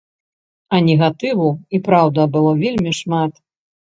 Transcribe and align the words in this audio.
А 0.77 0.79
негатыву, 0.85 1.49
і 1.77 1.81
праўда, 1.87 2.25
было 2.37 2.51
вельмі 2.63 2.91
шмат. 3.01 3.31